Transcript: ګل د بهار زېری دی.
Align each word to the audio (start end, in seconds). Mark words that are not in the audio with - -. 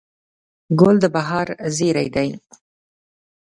ګل 0.79 0.95
د 1.03 1.05
بهار 1.15 1.47
زېری 1.75 2.07
دی. 2.15 2.29